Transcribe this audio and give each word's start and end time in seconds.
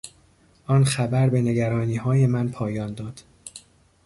آن 0.67 0.83
خبر 0.85 1.29
به 1.29 1.41
نگرانیهای 1.41 2.27
من 2.27 2.49
پایان 2.49 2.93
داد. 2.93 3.21